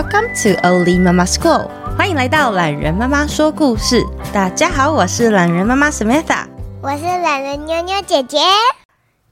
[0.00, 4.02] Welcome to Oli Mama School，欢迎来到懒人妈妈说故事。
[4.32, 6.46] 大家好，我是懒人妈妈 Samantha，
[6.80, 8.38] 我是懒人妞妞姐姐。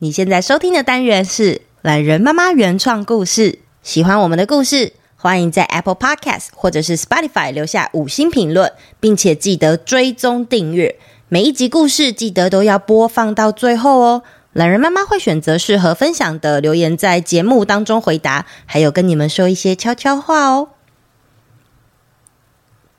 [0.01, 3.61] 你现在收听的单元是懒人妈妈原创故事。
[3.83, 10.97] 喜欢我们的故事，欢迎在 Apple Podcast 或者是 Spotify 留下五星评论，并且记得追踪订阅。
[11.31, 14.23] 每一集故事记得都要播放到最后哦。
[14.53, 20.71] 懒人妈妈会选择适合分享的留言，在节目当中回答，还有跟你们说一些悄悄话哦。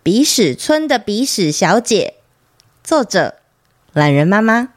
[0.02, 2.16] 鼻屎村的鼻屎小姐，
[2.84, 3.36] 作者：
[3.94, 4.70] 懒人妈妈。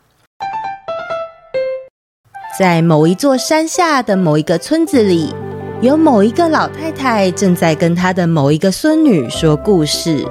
[2.58, 5.34] 在某一座山下的某一个村子里，
[5.80, 10.26] 有某一个老太太正在跟她的某一个孙女说故事。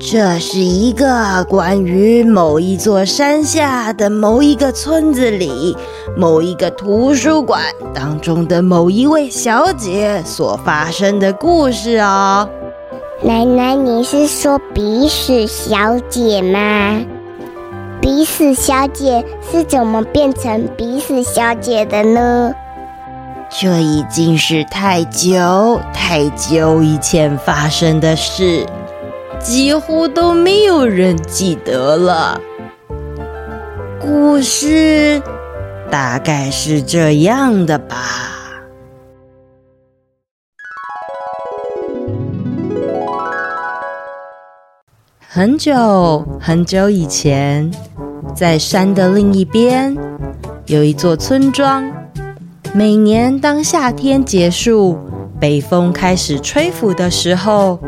[0.00, 5.76] 这是一个关于某一座山下的某一个村子里
[6.16, 7.62] 某一个图书馆
[7.92, 12.48] 当中的某一位小姐所发生的故事哦。
[13.22, 17.04] 奶奶，你是说鼻屎小姐吗？
[18.00, 22.54] 鼻屎小姐是怎么变成鼻屎小姐的呢？
[23.50, 28.64] 这已经是太久太久以前发生的事。
[29.40, 32.38] 几乎都没有人记得了。
[33.98, 35.20] 故事
[35.90, 37.96] 大概是这样的吧。
[45.32, 47.70] 很久很久以前，
[48.34, 49.96] 在山的另一边，
[50.66, 51.90] 有一座村庄。
[52.74, 54.98] 每年当夏天结束，
[55.40, 57.78] 北风开始吹拂的时候，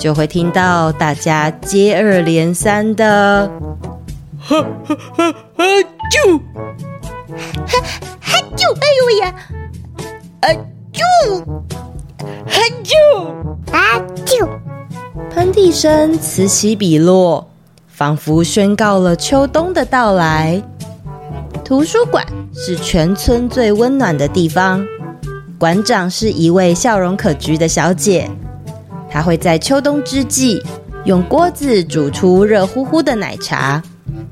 [0.00, 3.46] 就会听到大家接二连三的
[4.40, 5.64] “哈哈哈哈
[6.10, 6.40] 啾，
[7.66, 7.78] 哈
[8.18, 9.34] 哈啾，哎呦喂呀，
[10.40, 10.48] 啊
[10.90, 11.44] 啾，
[12.46, 12.96] 哈啾，
[13.70, 14.48] 啊啾”，
[15.30, 17.46] 喷嚏声此起彼落，
[17.86, 20.62] 仿佛宣告了秋冬的到来。
[21.62, 24.82] 图书馆是全村最温暖的地方，
[25.58, 28.30] 馆长是一位笑容可掬的小姐。
[29.10, 30.62] 他会在秋冬之际，
[31.04, 33.82] 用锅子煮出热乎乎的奶茶，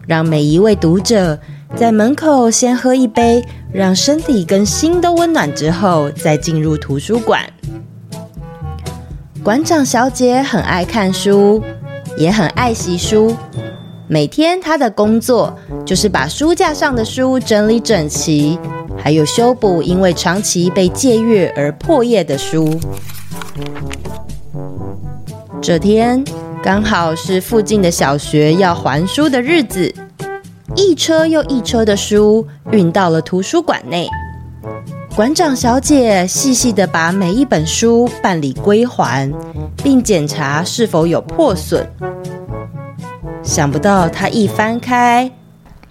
[0.07, 1.39] 让每一位读者
[1.75, 7.43] 在门口先喝一杯，让身体跟心都温暖之后，再进入图书馆。
[9.43, 11.63] 馆长小姐很爱看书，
[12.17, 13.35] 也很爱惜书。
[14.07, 18.59] 每天她的工作就是把书架上的书整理整齐，
[18.97, 22.79] 还有修补因为长期被借阅而破页的书。
[25.61, 26.25] 这天
[26.63, 29.93] 刚好是附近的小学要还书的日子，
[30.77, 34.09] 一车又一车的书运到了图书馆内。
[35.17, 39.33] 馆长小姐细细的把每一本书办理归还，
[39.83, 41.87] 并检查是否有破损。
[43.43, 45.31] 想不到她一翻开，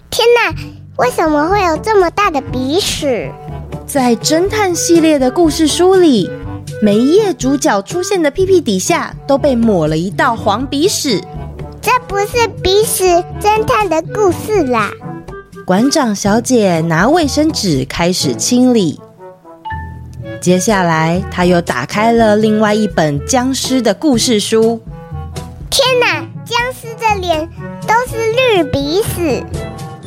[0.08, 0.54] 天哪！
[0.96, 3.30] 为什么会有这么大的鼻屎？
[3.86, 6.30] 在侦探系列的故事书里。
[6.80, 11.20] 每一页主角出现的屁屁底下都被抹了一道黄鼻屎，
[11.82, 13.04] 这不是鼻屎
[13.40, 14.90] 侦探的故事啦。
[15.66, 19.00] 馆长小姐拿卫生纸开始清理，
[20.40, 24.80] 接下来她又打开了另外一本僵尸的故事书。
[25.68, 27.48] 天哪，僵尸的脸
[27.88, 29.42] 都是绿鼻屎！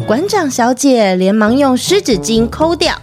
[0.07, 2.95] 馆长小姐连忙用湿纸巾抠掉。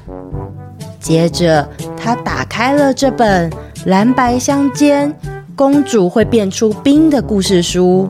[0.98, 1.68] 接着，
[2.08, 3.52] 她打开了这本
[3.84, 5.14] 蓝白相间、
[5.54, 8.08] 公主会变出冰的故事书。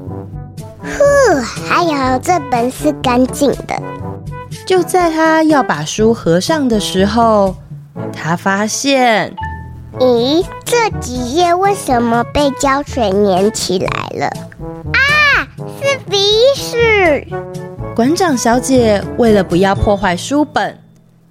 [0.84, 3.74] 呼，还有这本是干净的。
[4.64, 7.56] 就在他要把书合上的时候，
[8.12, 9.34] 他发现，
[9.98, 14.26] 咦，这几页为什么被胶水粘起来了？
[14.92, 15.42] 啊，
[15.82, 16.20] 是鼻
[16.54, 17.26] 屎！
[17.96, 20.78] 馆长小姐为了不要破坏书本。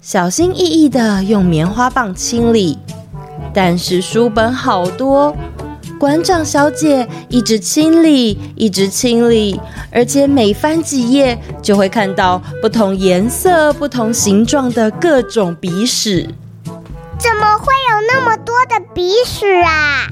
[0.00, 2.78] 小心翼翼的用棉花棒清理，
[3.52, 5.36] 但是书本好多，
[5.98, 9.60] 馆长小姐一直清理，一直清理，
[9.90, 16.32] 而且每翻几页就会看到不同颜色、不同形状的各种鼻屎。
[17.18, 20.06] 怎么会有那么多的鼻屎啊？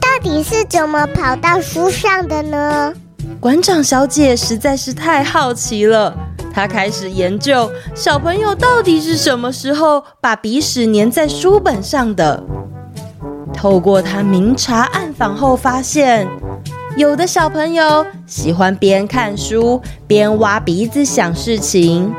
[0.00, 2.92] 到底是怎么跑到书上的呢？
[3.38, 6.14] 馆长小姐实在是太好奇了。
[6.54, 12.44] 他开始研究小朋友到底是什么时候把鼻屎粘在书本上的。
[13.52, 16.28] 透过他明察暗访后发现，
[16.96, 22.12] 有的小朋友喜欢边看书边挖鼻子想事情；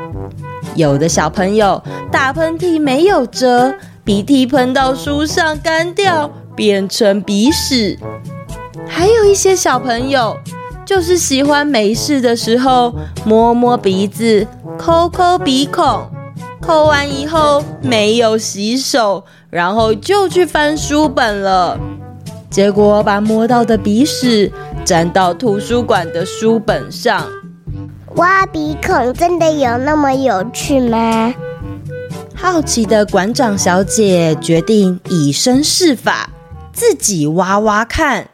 [0.74, 3.74] 有的小朋友打喷嚏没有遮，
[4.04, 7.98] 鼻涕喷到书上干掉，变成鼻屎。
[8.86, 10.36] 还有一些小朋友，
[10.86, 12.94] 就是喜欢没事的时候
[13.24, 14.46] 摸摸鼻子、
[14.78, 16.08] 抠抠鼻孔，
[16.62, 21.76] 抠完以后没有洗手，然后就去翻书本了，
[22.48, 24.52] 结果把摸到的鼻屎
[24.84, 27.26] 粘到图书馆的书本上。
[28.14, 31.34] 挖鼻孔真的有那么有趣吗？
[32.34, 36.30] 好奇的馆长小姐决定以身试法，
[36.72, 38.28] 自己挖挖看。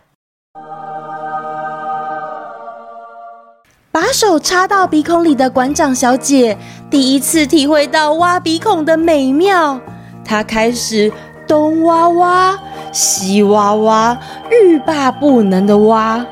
[3.93, 6.57] 把手插到鼻孔里的馆长小姐
[6.89, 9.79] 第一次体会到挖鼻孔的美妙。
[10.25, 11.13] 她开始
[11.47, 12.59] 东挖挖，
[12.91, 14.19] 西挖挖，
[14.51, 16.25] 欲罢不能的挖。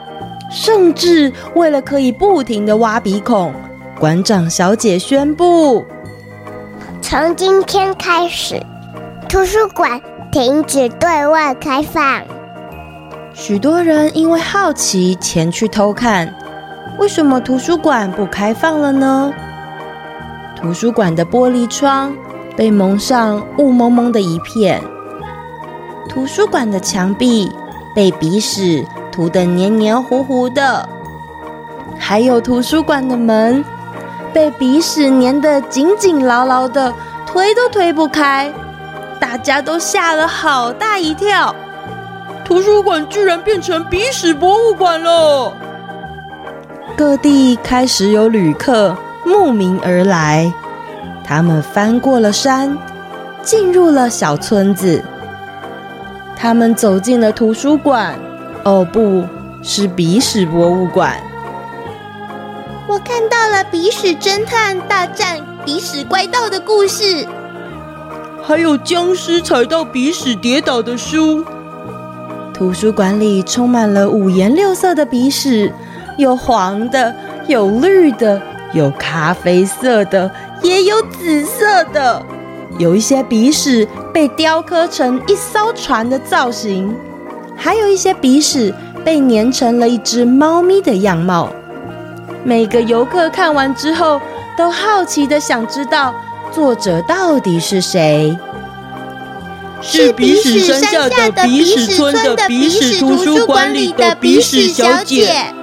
[0.50, 3.52] 甚至为了可以不停的挖鼻孔，
[3.98, 5.84] 馆长小姐宣布：
[7.02, 8.58] 从今天开始，
[9.28, 10.00] 图书馆
[10.32, 12.22] 停止对外开放。
[13.34, 16.34] 许多人因为好奇前去偷看。
[17.00, 19.32] 为什么图书馆不开放了呢？
[20.54, 22.14] 图书馆的玻璃窗
[22.54, 24.82] 被蒙上雾蒙蒙的一片，
[26.10, 27.50] 图书馆的墙壁
[27.94, 30.86] 被鼻屎涂得黏黏糊糊的，
[31.98, 33.64] 还有图书馆的门
[34.34, 36.92] 被鼻屎粘得紧紧牢牢的，
[37.26, 38.52] 推都推不开。
[39.18, 41.54] 大家都吓了好大一跳，
[42.44, 45.50] 图书馆居然变成鼻屎博物馆了！
[47.00, 48.94] 各地开始有旅客
[49.24, 50.52] 慕名而来，
[51.24, 52.76] 他们翻过了山，
[53.40, 55.02] 进入了小村子。
[56.36, 58.14] 他们走进了图书馆，
[58.64, 59.24] 哦，不
[59.62, 61.16] 是鼻屎博物馆。
[62.86, 67.26] 我看到了鼻屎侦探大战鼻屎怪盗的故事，
[68.42, 71.42] 还有僵尸踩到鼻屎跌倒的书。
[72.52, 75.72] 图书馆里充满了五颜六色的鼻屎。
[76.20, 77.14] 有黄的，
[77.48, 78.40] 有绿的，
[78.74, 80.30] 有咖啡色的，
[80.62, 82.22] 也有紫色的。
[82.78, 86.94] 有一些鼻屎被雕刻成一艘船的造型，
[87.56, 88.72] 还有一些鼻屎
[89.04, 91.48] 被粘成了一只猫咪的样貌。
[92.44, 94.20] 每个游客看完之后，
[94.56, 96.14] 都好奇的想知道
[96.52, 98.38] 作者到底是谁。
[99.82, 105.54] 是鼻屎山下的鼻屎村的鼻屎图书馆里的鼻屎小姐。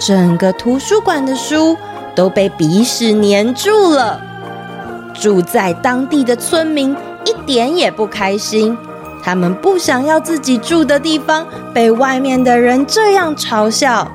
[0.00, 1.76] 整个图书馆的书
[2.16, 4.18] 都被鼻屎粘住了，
[5.14, 8.76] 住在当地的村民一点也不开心。
[9.22, 14.10] 他们不想要自己住的地方被外面的人这样嘲笑，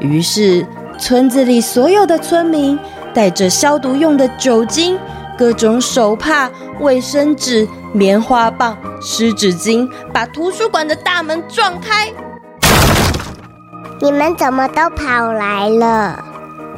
[0.00, 0.66] 于是
[0.98, 2.76] 村子里所有的村民
[3.14, 4.98] 带着消毒用的酒精、
[5.38, 12.12] 各种手帕、卫生纸、棉花棒、湿纸巾，把图书馆的大门撞开。
[14.02, 16.18] 你们怎么都跑来了？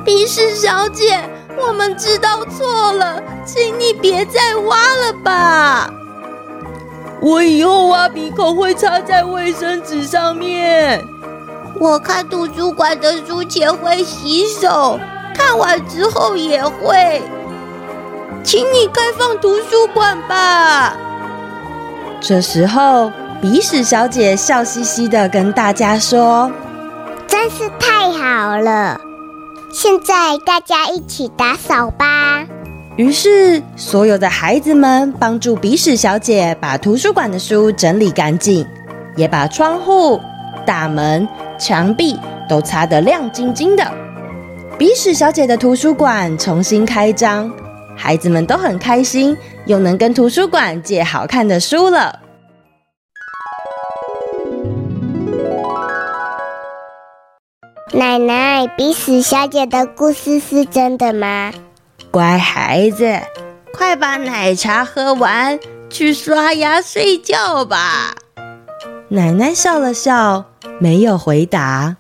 [0.04, 1.18] 鼻屎小姐，
[1.56, 5.90] 我们知道错了，请你别再挖了吧。
[7.22, 11.02] 我以后挖鼻孔会插在卫生纸上面。
[11.80, 15.00] 我看图书馆的书前会洗手，
[15.34, 17.22] 看完之后也会。
[18.42, 20.94] 请你开放图书馆吧。
[22.20, 23.10] 这时候，
[23.40, 26.52] 鼻屎小姐笑嘻嘻的跟大家说。
[27.26, 29.00] 真是太好了！
[29.72, 32.46] 现在大家一起打扫吧。
[32.96, 38.64] 于是，所有的孩子们帮助鼻屎小姐把图书馆的书整理干净，
[39.16, 40.20] 也把窗户、
[40.64, 41.26] 大门、
[41.58, 42.16] 墙壁
[42.48, 43.84] 都擦得亮晶晶的。
[44.78, 47.50] 鼻屎小姐的图书馆重新开张，
[47.96, 52.20] 孩子们都很开心，又能跟图书馆借好看的书了。
[57.96, 61.52] 奶奶，鼻屎小姐的故事是真的吗？
[62.10, 63.20] 乖孩子，
[63.72, 68.16] 快把奶茶喝完，去刷牙睡觉吧。
[69.10, 70.46] 奶奶笑了笑，
[70.80, 71.94] 没有回答。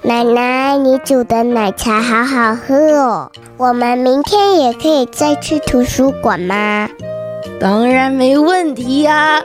[0.00, 3.30] 奶奶，你煮的奶茶好好喝哦。
[3.58, 6.88] 我们明天也可以再去图书馆吗？
[7.60, 9.42] 当然没问题呀。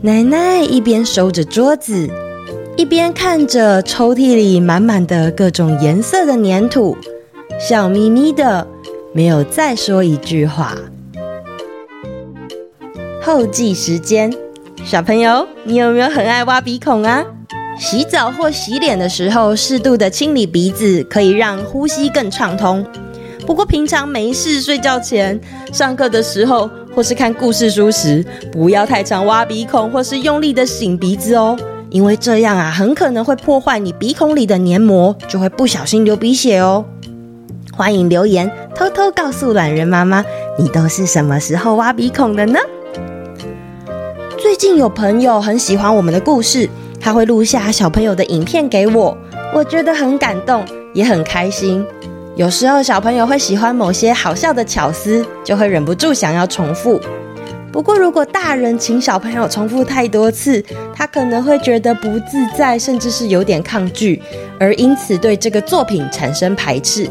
[0.00, 2.08] 奶奶一边收着桌子。
[2.76, 6.96] 一边看着抽屉里满满的各种颜色的粘土，
[7.60, 8.66] 笑眯眯的，
[9.12, 10.76] 没有再说一句话。
[13.22, 14.34] 后记时间，
[14.84, 17.24] 小朋友，你有没有很爱挖鼻孔啊？
[17.78, 22.84] 洗澡或洗脸的时候，适度的清理鼻子，可以让呼吸更畅通。
[23.46, 25.40] 不过平常没事睡觉前、
[25.72, 31.56] 上课的时候或是看故事书时，不要太常挖鼻孔或是用力的擤鼻子哦，
[31.94, 36.84] 因为这样啊，很可能会破坏你鼻孔里的黏膜，就会不小心流鼻血哦。
[37.72, 40.24] 欢迎留言，偷偷告诉懒人妈妈，
[40.58, 42.58] 你都是什么时候挖鼻孔的呢？
[44.36, 46.68] 最近有朋友很喜欢我们的故事，
[47.00, 49.16] 他会录下小朋友的影片给我，
[49.54, 51.86] 我觉得很感动，也很开心。
[52.34, 57.00] 有时候小朋友会喜欢某些好笑的巧思，就会忍不住想要重复。
[57.74, 60.64] 不过如果大人请小朋友重复太多次，
[60.94, 64.22] 他可能会觉得不自在，甚至是有点抗拒，
[64.60, 67.10] 而因此对这个作品产生排斥。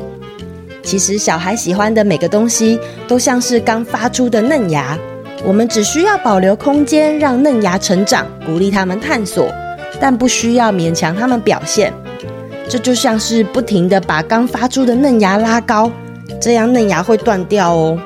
[0.81, 2.79] 其实小孩喜欢的每个东西
[3.09, 4.97] 都像是刚发出的嫩芽，
[5.43, 9.51] 我们只需要保留空间让嫩芽成长，鼓励他们探索，
[9.99, 11.91] 但不需要勉强他们表现。
[12.69, 15.91] 这就像是不停地把刚发出的嫩芽拉高，
[16.39, 17.99] 这样嫩芽会断掉哦，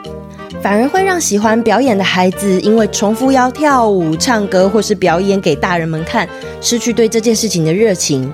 [0.68, 6.28] 反而会让喜欢表演的孩子因为重复要跳舞、唱歌或是表演给大人们看，
[6.60, 8.30] 失去对这件事情的热情。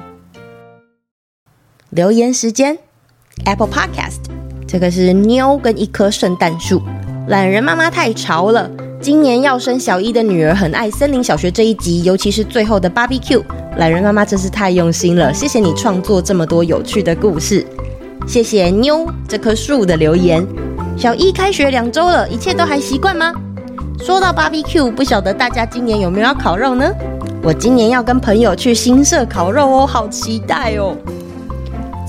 [1.91, 2.75] 留言时间
[3.45, 4.17] ，Apple Podcast。
[4.67, 6.81] 这个是妞跟一棵圣诞树。
[7.27, 8.67] 懒人妈妈太潮了，
[8.99, 13.43] 今年要生小一的女儿很爱森林小学这一集，尤其是最后的 BBQ。
[13.77, 17.63] 懒人妈妈真是太用心了，谢谢你创作这么多有趣的故事。
[18.27, 20.43] 谢谢妞这棵树的留言。
[20.95, 23.33] 小一开学两周了，一切都还习惯吗？
[23.99, 26.89] 说到 BBQ，不晓得大家今年有没有要烤肉呢？
[27.41, 30.95] 我今年要跟朋友去新社烤肉哦，好期待哦。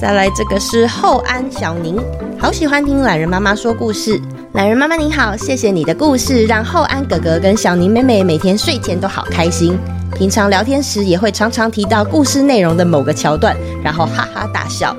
[0.00, 2.00] 再来，这个是后安小宁。
[2.38, 4.20] 好喜欢听懒人妈妈说故事，
[4.52, 9.76] 懒人妈妈你好，谢谢你的故事，让厚安哥哥跟小宁妹妹每天睡前都好开心。
[10.16, 14.94] 平常聊天时也会常常提到故事内容的某个桥段，然后哈哈大笑。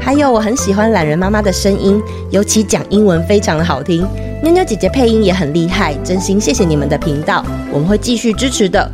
[0.00, 4.06] 还有我很喜欢懒人妈妈的声音，尤其讲英文非常的好听。
[4.42, 8.90] 妞妞姐姐配音也很厉害，真心谢谢你们的频道，我们会继续支持的。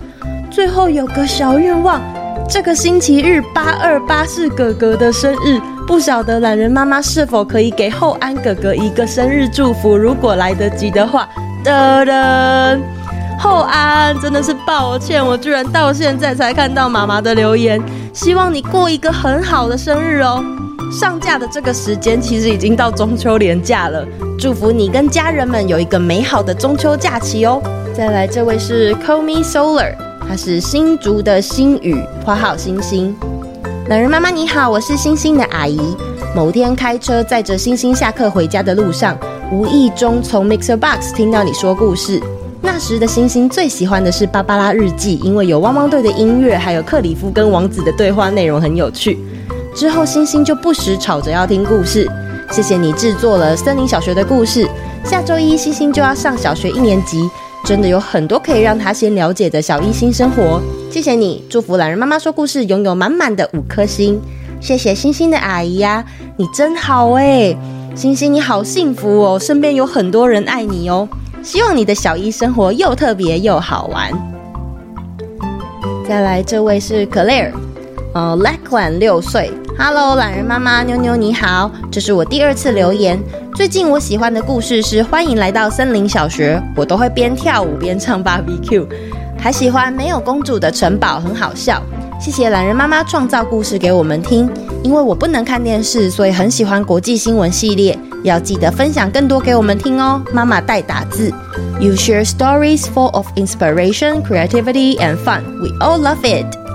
[0.51, 2.01] 最后有个小愿望，
[2.49, 5.61] 这个星期日八二八是哥哥的生日。
[5.87, 9.97] 不晓得懒人妈妈是否可以给厚安哥哥一个生日祝福？
[9.97, 11.29] 如果来得及的话，
[11.65, 12.81] 噔噔，
[13.39, 17.81] 厚安真的是抱歉，我居然到现在才看到妈妈的留言。
[18.13, 20.45] 希望你过一个很好的生日哦。
[20.91, 24.07] 上架的这个时间其实已经到中秋连假了，
[24.39, 27.61] 祝福你跟家人们有一个美好的中秋假期哦。
[27.95, 29.95] 再来，这位是 Call Me Solar，
[30.27, 33.15] 他是新竹的星宇，花号星星。
[33.91, 35.81] 榄仁妈妈你好，我是星星的阿姨。
[36.35, 39.19] 某天开车载着星星下课回家的路上，
[39.51, 42.21] 无意中从 Mixer Box 听到你说故事。
[42.63, 49.19] 那时的星星最喜欢的是《芭芭拉日记》，因为有汪汪队的音乐，还有克里夫跟王子的对话内容很有趣。
[49.77, 52.11] 之后星星就不时吵着要听故事。
[52.51, 54.67] 谢谢你制作了森林小学的故事。
[55.05, 57.29] 下周一星星就要上小学一年级。
[57.63, 64.21] 真的有很多可以让他先了解的小一新生活，谢谢你，祝福懒人妈妈说故事拥有满满的五颗星，
[64.61, 66.05] 谢谢星星的阿姨呀，
[66.37, 67.57] 你真好诶，
[67.97, 71.09] 星星你好幸福哦，身边有很多人爱你哦，
[71.43, 74.13] 希望你的小一生活又特别又好玩。
[76.09, 77.51] 再来这位是 Claire，
[78.17, 79.53] 呃，Lakwan 六岁。
[79.79, 83.23] Hello，懒人妈妈妞妞你好，这是我第二次留言。
[83.55, 88.87] 最近我喜欢的故事是《欢迎来到森林小学》，我都会边跳舞边唱 BBQ。
[89.39, 91.83] 还喜欢没有公主的城堡，很好笑。
[92.19, 94.51] 谢谢懒人妈妈创造故事给我们听，
[94.83, 97.99] 因为我不能看电视，所以很喜欢国际新闻系列。
[98.25, 100.23] 要记得分享更多给我们听哦。
[100.33, 101.31] 妈妈代打字
[101.79, 105.43] ，You share stories full of inspiration, creativity and fun.
[105.61, 106.66] We all love it。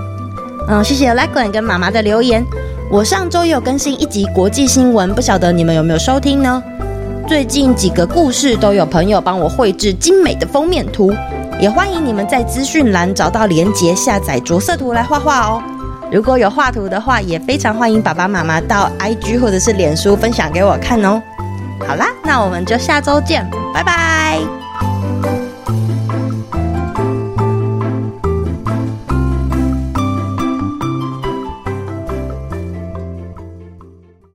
[0.68, 2.44] 嗯，谢谢 Laklan 跟妈妈的留言。
[2.90, 6.62] 我上周有更新一集国际新闻，不晓得你们有没有收听呢？
[7.26, 11.12] 最近几个故事都有朋友帮我绘制精美的封面图，
[11.60, 15.62] 也欢迎你们在资讯栏找到连结下载着色图来画画哦。
[16.10, 21.22] 如果有画图的话，也非常欢迎爸爸妈妈到 IG 或者是脸书分享给我看哦。
[21.86, 24.61] 好啦，那我们就下周见，拜拜。